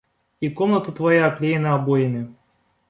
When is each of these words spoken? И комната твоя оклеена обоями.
И 0.41 0.53
комната 0.55 0.93
твоя 0.93 1.27
оклеена 1.33 1.69
обоями. 1.75 2.27